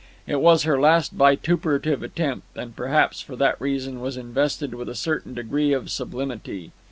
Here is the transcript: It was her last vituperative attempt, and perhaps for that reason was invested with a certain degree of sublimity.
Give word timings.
It 0.25 0.41
was 0.41 0.63
her 0.63 0.79
last 0.79 1.11
vituperative 1.11 2.01
attempt, 2.01 2.57
and 2.57 2.75
perhaps 2.75 3.21
for 3.21 3.35
that 3.35 3.61
reason 3.61 3.99
was 4.01 4.17
invested 4.17 4.73
with 4.73 4.89
a 4.89 4.95
certain 4.95 5.35
degree 5.35 5.73
of 5.73 5.91
sublimity. 5.91 6.71